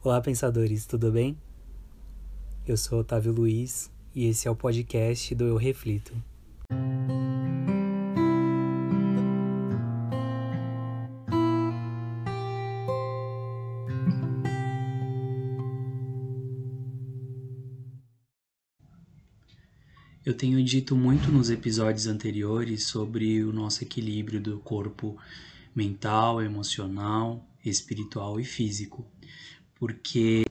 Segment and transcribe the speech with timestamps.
[0.00, 1.36] Olá, pensadores, tudo bem?
[2.64, 6.14] Eu sou Otávio Luiz e esse é o podcast do Eu Reflito.
[20.24, 25.18] Eu tenho dito muito nos episódios anteriores sobre o nosso equilíbrio do corpo
[25.74, 29.04] mental, emocional, espiritual e físico
[29.78, 30.44] porque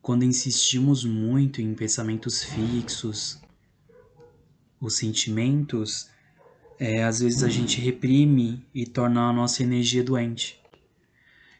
[0.00, 3.40] quando insistimos muito em pensamentos fixos,
[4.80, 6.10] os sentimentos,
[6.78, 10.60] é, às vezes a gente reprime e torna a nossa energia doente.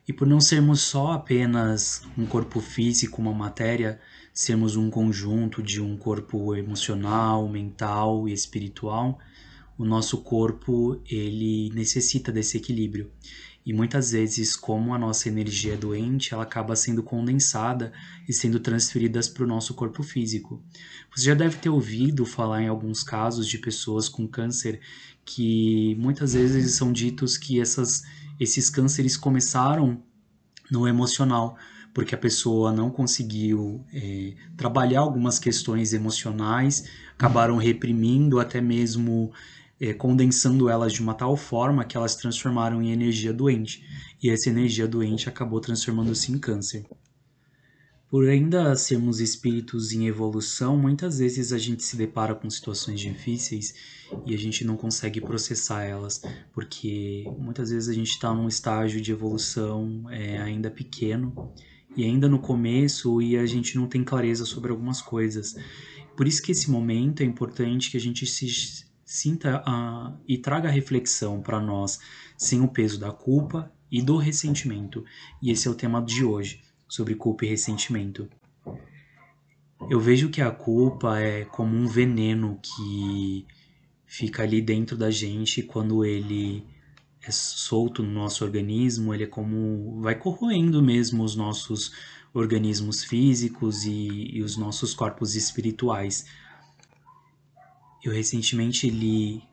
[0.07, 4.01] E por não sermos só apenas um corpo físico, uma matéria,
[4.34, 9.19] sermos um conjunto de um corpo emocional, mental e espiritual,
[9.79, 13.11] o nosso corpo ele necessita desse equilíbrio.
[13.65, 17.93] E muitas vezes, como a nossa energia é doente, ela acaba sendo condensada
[18.29, 20.61] e sendo transferida para o nosso corpo físico.
[21.14, 24.81] Você já deve ter ouvido falar em alguns casos de pessoas com câncer
[25.25, 28.03] que muitas vezes são ditos que essas,
[28.41, 30.03] esses cânceres começaram
[30.70, 31.56] no emocional,
[31.94, 39.33] porque a pessoa não conseguiu é, trabalhar algumas questões emocionais, acabaram reprimindo até mesmo
[39.92, 43.83] condensando elas de uma tal forma que elas transformaram em energia doente.
[44.22, 46.86] E essa energia doente acabou transformando-se em câncer.
[48.08, 53.75] Por ainda sermos espíritos em evolução, muitas vezes a gente se depara com situações difíceis
[54.27, 56.22] e a gente não consegue processar elas,
[56.53, 61.53] porque muitas vezes a gente está num estágio de evolução é, ainda pequeno
[61.97, 65.56] e ainda no começo e a gente não tem clareza sobre algumas coisas.
[66.14, 68.47] Por isso que esse momento é importante que a gente se
[69.13, 72.01] sinta a, e traga a reflexão para nós
[72.35, 75.05] sem o peso da culpa e do ressentimento.
[75.43, 78.27] E esse é o tema de hoje, sobre culpa e ressentimento.
[79.91, 83.47] Eu vejo que a culpa é como um veneno que
[84.06, 86.65] fica ali dentro da gente quando ele
[87.21, 91.93] é solto no nosso organismo, ele é como vai corroendo mesmo os nossos
[92.33, 96.25] organismos físicos e, e os nossos corpos espirituais.
[98.03, 99.45] Eu recentemente li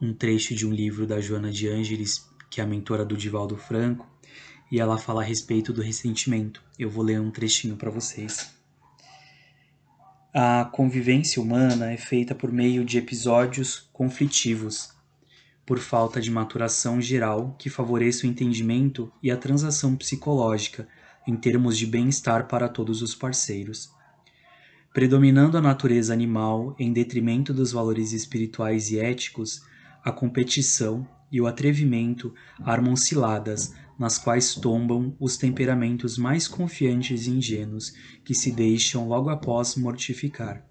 [0.00, 3.56] um trecho de um livro da Joana de Ângeles, que é a mentora do Divaldo
[3.56, 4.06] Franco,
[4.70, 6.62] e ela fala a respeito do ressentimento.
[6.78, 8.54] Eu vou ler um trechinho para vocês.
[10.32, 14.90] A convivência humana é feita por meio de episódios conflitivos,
[15.64, 20.86] por falta de maturação geral que favoreça o entendimento e a transação psicológica
[21.26, 23.95] em termos de bem-estar para todos os parceiros
[24.96, 29.60] predominando a natureza animal em detrimento dos valores espirituais e éticos,
[30.02, 32.32] a competição e o atrevimento
[32.64, 37.92] armam ciladas nas quais tombam os temperamentos mais confiantes e ingênuos
[38.24, 40.64] que se deixam logo após mortificar.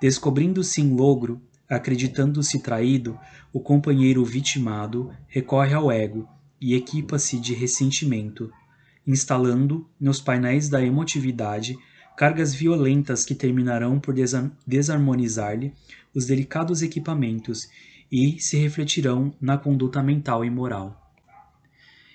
[0.00, 3.18] Descobrindo-se em logro, acreditando-se traído,
[3.52, 6.28] o companheiro vitimado recorre ao ego
[6.60, 8.52] e equipa-se de ressentimento,
[9.04, 11.76] instalando nos painéis da emotividade
[12.18, 14.12] cargas violentas que terminarão por
[14.66, 15.72] desarmonizar-lhe
[16.12, 17.68] os delicados equipamentos
[18.10, 21.14] e se refletirão na conduta mental e moral.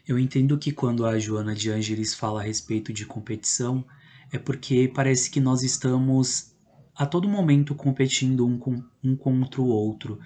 [0.06, 3.86] Eu entendo que quando a Joana de Ângeles fala a respeito de competição,
[4.30, 6.52] é porque parece que nós estamos
[6.94, 10.20] a todo momento competindo um, com, um contra o outro.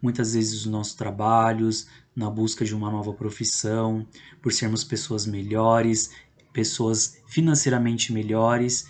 [0.00, 4.06] Muitas vezes os nossos trabalhos, na busca de uma nova profissão,
[4.40, 6.12] por sermos pessoas melhores,
[6.52, 8.86] pessoas financeiramente melhores,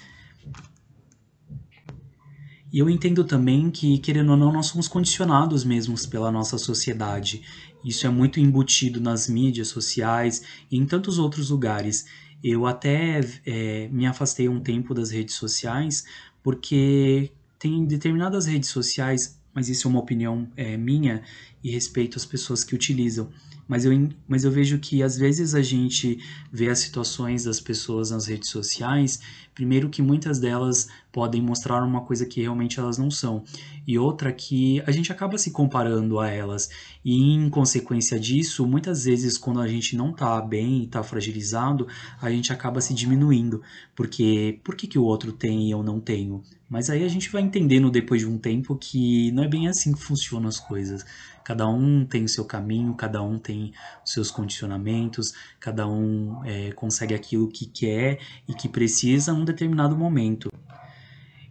[2.74, 7.40] e eu entendo também que, querendo ou não, nós somos condicionados mesmos pela nossa sociedade.
[7.84, 12.04] Isso é muito embutido nas mídias sociais e em tantos outros lugares.
[12.42, 16.04] Eu até é, me afastei um tempo das redes sociais
[16.42, 17.30] porque
[17.60, 21.22] tem determinadas redes sociais, mas isso é uma opinião é, minha
[21.62, 23.30] e respeito às pessoas que utilizam
[23.66, 23.92] mas eu,
[24.28, 26.18] mas eu vejo que às vezes a gente
[26.52, 29.20] vê as situações das pessoas nas redes sociais,
[29.54, 33.44] primeiro que muitas delas podem mostrar uma coisa que realmente elas não são,
[33.86, 36.68] e outra que a gente acaba se comparando a elas,
[37.04, 41.86] e em consequência disso, muitas vezes quando a gente não tá bem, tá fragilizado,
[42.20, 43.62] a gente acaba se diminuindo,
[43.94, 46.42] porque por que, que o outro tem e eu não tenho?
[46.68, 49.92] Mas aí a gente vai entendendo depois de um tempo que não é bem assim
[49.92, 51.04] que funcionam as coisas.
[51.44, 53.72] Cada um tem o seu caminho, cada um tem
[54.04, 58.18] os seus condicionamentos, cada um é, consegue aquilo que quer
[58.48, 60.50] e que precisa em um determinado momento.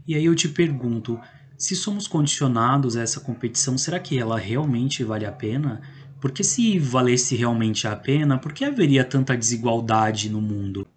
[0.07, 1.19] E aí eu te pergunto,
[1.57, 5.81] se somos condicionados a essa competição, será que ela realmente vale a pena?
[6.19, 10.87] Porque se valesse realmente a pena, por que haveria tanta desigualdade no mundo?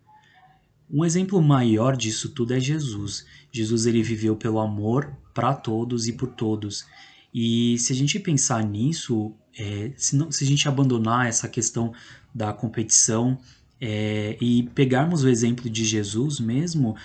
[0.90, 3.26] Um exemplo maior disso tudo é Jesus.
[3.50, 6.86] Jesus ele viveu pelo amor para todos e por todos.
[7.34, 11.92] E se a gente pensar nisso, é, se, não, se a gente abandonar essa questão
[12.34, 13.38] da competição
[13.80, 16.96] é, e pegarmos o exemplo de Jesus mesmo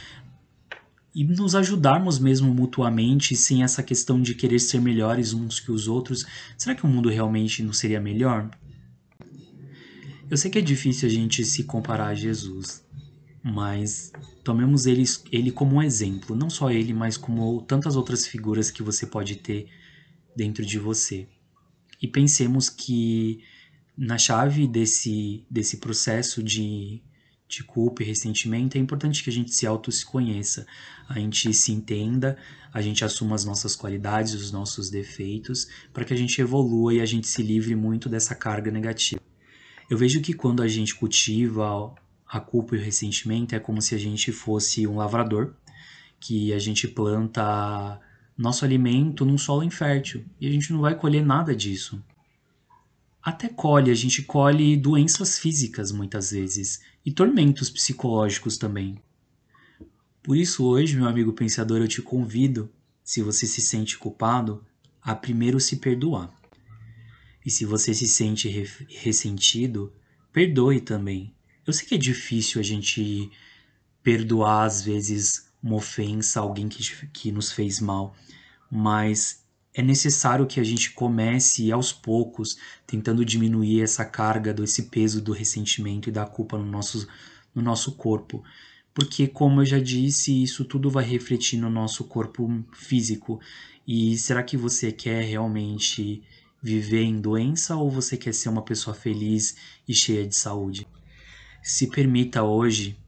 [1.13, 5.87] e nos ajudarmos mesmo mutuamente sem essa questão de querer ser melhores uns que os
[5.87, 6.25] outros,
[6.57, 8.49] será que o mundo realmente não seria melhor?
[10.29, 12.81] Eu sei que é difícil a gente se comparar a Jesus,
[13.43, 14.13] mas
[14.43, 18.81] tomemos ele, ele como um exemplo, não só ele, mas como tantas outras figuras que
[18.81, 19.67] você pode ter
[20.33, 21.27] dentro de você.
[22.01, 23.43] E pensemos que
[23.97, 27.01] na chave desse, desse processo de,
[27.51, 30.65] de culpa e ressentimento, é importante que a gente se auto se conheça,
[31.07, 32.37] a gente se entenda,
[32.73, 37.01] a gente assuma as nossas qualidades, os nossos defeitos, para que a gente evolua e
[37.01, 39.21] a gente se livre muito dessa carga negativa.
[39.89, 41.93] Eu vejo que quando a gente cultiva
[42.25, 45.53] a culpa e o ressentimento, é como se a gente fosse um lavrador,
[46.19, 47.99] que a gente planta
[48.37, 52.01] nosso alimento num solo infértil e a gente não vai colher nada disso.
[53.23, 58.97] Até colhe, a gente colhe doenças físicas muitas vezes e tormentos psicológicos também.
[60.23, 62.71] Por isso, hoje, meu amigo pensador, eu te convido,
[63.03, 64.65] se você se sente culpado,
[65.01, 66.31] a primeiro se perdoar.
[67.45, 68.47] E se você se sente
[68.87, 69.93] ressentido,
[70.31, 71.33] perdoe também.
[71.65, 73.31] Eu sei que é difícil a gente
[74.03, 78.15] perdoar, às vezes, uma ofensa, alguém que, que nos fez mal,
[78.69, 79.40] mas
[79.73, 85.31] é necessário que a gente comece aos poucos, tentando diminuir essa carga, esse peso do
[85.31, 87.07] ressentimento e da culpa no nosso,
[87.55, 88.43] no nosso corpo.
[88.93, 93.39] Porque, como eu já disse, isso tudo vai refletir no nosso corpo físico.
[93.87, 96.21] E será que você quer realmente
[96.61, 99.55] viver em doença ou você quer ser uma pessoa feliz
[99.87, 100.85] e cheia de saúde?
[101.63, 102.99] Se permita hoje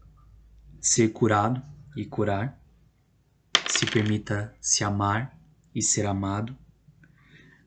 [0.80, 1.62] ser curado
[1.98, 2.58] e curar.
[3.68, 5.43] Se permita se amar
[5.74, 6.56] e ser amado.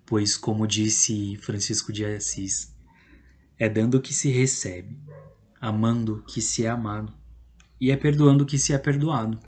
[0.04, 2.74] Pois, como disse Francisco de Assis,
[3.58, 4.98] é dando que se recebe,
[5.60, 7.12] amando que se é amado
[7.80, 9.38] e é perdoando que se é perdoado.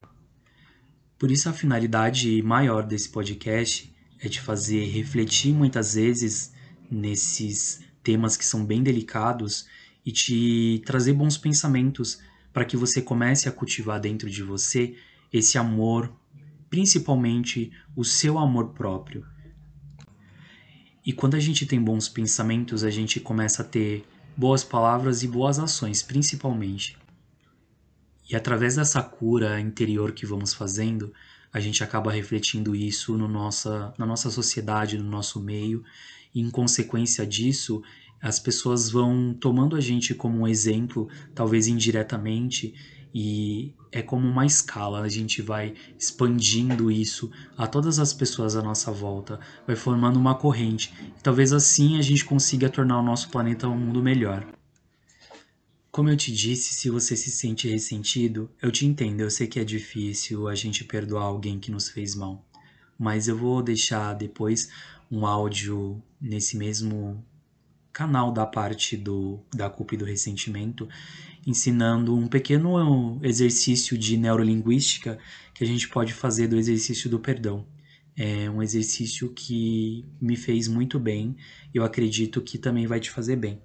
[1.17, 6.53] Por isso, a finalidade maior desse podcast é te fazer refletir muitas vezes
[6.89, 9.67] nesses temas que são bem delicados
[10.05, 12.19] e te trazer bons pensamentos
[12.51, 14.95] para que você comece a cultivar dentro de você
[15.31, 16.11] esse amor,
[16.69, 19.25] principalmente o seu amor próprio.
[21.05, 24.05] E quando a gente tem bons pensamentos, a gente começa a ter
[24.37, 26.97] boas palavras e boas ações, principalmente.
[28.29, 31.11] E através dessa cura interior que vamos fazendo,
[31.51, 35.83] a gente acaba refletindo isso no nossa, na nossa sociedade, no nosso meio,
[36.33, 37.81] e em consequência disso,
[38.21, 42.75] as pessoas vão tomando a gente como um exemplo, talvez indiretamente,
[43.13, 48.61] e é como uma escala, a gente vai expandindo isso a todas as pessoas à
[48.61, 50.93] nossa volta, vai formando uma corrente.
[51.17, 54.45] E talvez assim a gente consiga tornar o nosso planeta um mundo melhor.
[55.91, 59.59] Como eu te disse, se você se sente ressentido, eu te entendo, eu sei que
[59.59, 62.45] é difícil a gente perdoar alguém que nos fez mal.
[62.97, 64.69] Mas eu vou deixar depois
[65.11, 67.25] um áudio nesse mesmo
[67.99, 70.87] canal da parte do, da culpa e do ressentimento,
[71.45, 75.19] ensinando um pequeno exercício de neurolinguística
[75.53, 77.67] que a gente pode fazer do exercício do perdão.
[78.15, 81.35] É um exercício que me fez muito bem
[81.73, 83.61] e eu acredito que também vai te fazer bem.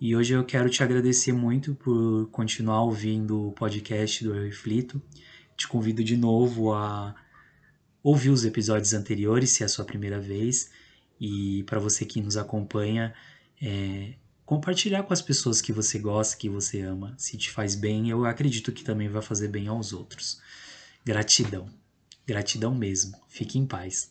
[0.00, 5.02] E hoje eu quero te agradecer muito por continuar ouvindo o podcast do Eu Reflito.
[5.58, 7.14] Te convido de novo a
[8.02, 10.70] ouvir os episódios anteriores, se é a sua primeira vez.
[11.20, 13.12] E para você que nos acompanha,
[13.60, 17.14] é, compartilhar com as pessoas que você gosta, que você ama.
[17.18, 20.40] Se te faz bem, eu acredito que também vai fazer bem aos outros.
[21.04, 21.68] Gratidão.
[22.26, 23.18] Gratidão mesmo.
[23.28, 24.10] Fique em paz.